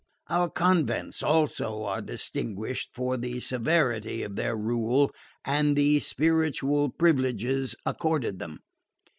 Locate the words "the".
3.17-3.39, 5.77-5.99